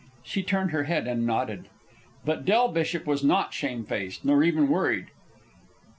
She 0.23 0.41
turned 0.41 0.71
her 0.71 0.85
head 0.85 1.05
and 1.07 1.27
nodded. 1.27 1.67
But 2.25 2.43
Del 2.43 2.69
Bishop 2.69 3.05
was 3.05 3.23
not 3.23 3.53
shamefaced, 3.53 4.25
nor 4.25 4.43
even 4.43 4.67
worried. 4.67 5.11